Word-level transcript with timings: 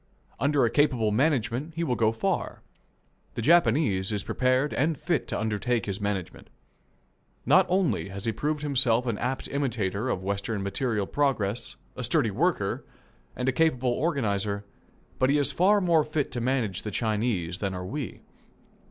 Under 0.39 0.65
a 0.65 0.71
capable 0.71 1.11
management 1.11 1.73
he 1.75 1.83
will 1.83 1.93
go 1.93 2.11
far. 2.11 2.63
The 3.35 3.41
Japanese 3.43 4.11
is 4.11 4.23
prepared 4.23 4.73
and 4.73 4.97
fit 4.97 5.27
to 5.27 5.39
undertake 5.39 5.85
this 5.85 6.01
management. 6.01 6.49
Not 7.45 7.67
only 7.69 8.07
has 8.09 8.25
he 8.25 8.31
proved 8.31 8.63
himself 8.63 9.05
an 9.05 9.19
apt 9.19 9.47
imitator 9.49 10.09
of 10.09 10.23
Western 10.23 10.63
material 10.63 11.05
progress, 11.05 11.75
a 11.95 12.03
sturdy 12.03 12.31
worker, 12.31 12.83
and 13.35 13.47
a 13.47 13.51
capable 13.51 13.91
organizer, 13.91 14.65
but 15.19 15.29
he 15.29 15.37
is 15.37 15.51
far 15.51 15.79
more 15.79 16.03
fit 16.03 16.31
to 16.31 16.41
manage 16.41 16.81
the 16.81 16.89
Chinese 16.89 17.59
than 17.59 17.75
are 17.75 17.85
we. 17.85 18.21